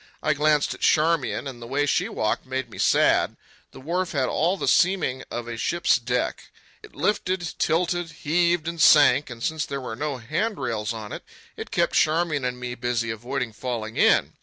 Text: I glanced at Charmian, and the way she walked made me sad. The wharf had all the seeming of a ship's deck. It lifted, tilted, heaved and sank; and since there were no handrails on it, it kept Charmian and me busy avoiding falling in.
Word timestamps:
I 0.23 0.33
glanced 0.33 0.73
at 0.73 0.79
Charmian, 0.79 1.45
and 1.47 1.61
the 1.61 1.67
way 1.67 1.85
she 1.85 2.09
walked 2.09 2.47
made 2.47 2.71
me 2.71 2.79
sad. 2.79 3.37
The 3.69 3.79
wharf 3.79 4.13
had 4.13 4.29
all 4.29 4.57
the 4.57 4.67
seeming 4.67 5.23
of 5.29 5.47
a 5.47 5.57
ship's 5.57 5.97
deck. 5.99 6.49
It 6.81 6.95
lifted, 6.95 7.53
tilted, 7.59 8.09
heaved 8.09 8.67
and 8.67 8.81
sank; 8.81 9.29
and 9.29 9.43
since 9.43 9.63
there 9.63 9.79
were 9.79 9.95
no 9.95 10.17
handrails 10.17 10.91
on 10.91 11.11
it, 11.11 11.23
it 11.55 11.69
kept 11.69 11.93
Charmian 11.93 12.43
and 12.43 12.59
me 12.59 12.73
busy 12.73 13.11
avoiding 13.11 13.53
falling 13.53 13.95
in. 13.95 14.33